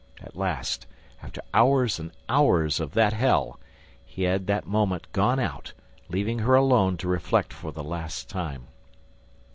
At 0.19 0.35
last, 0.35 0.87
after 1.21 1.43
hours 1.53 1.99
and 1.99 2.09
hours 2.27 2.79
of 2.79 2.95
that 2.95 3.13
hell, 3.13 3.59
he 4.03 4.23
had 4.23 4.47
that 4.47 4.65
moment 4.65 5.05
gone 5.11 5.37
out, 5.39 5.73
leaving 6.09 6.39
her 6.39 6.55
alone 6.55 6.97
to 6.97 7.07
reflect 7.07 7.53
for 7.53 7.71
the 7.71 7.83
last 7.83 8.27
time. 8.27 8.65